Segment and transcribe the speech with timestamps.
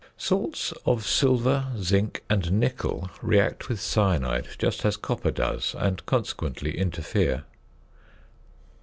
[0.17, 6.75] Salts of silver, zinc, and nickel react with cyanide just as copper does, and consequently
[6.75, 7.43] interfere.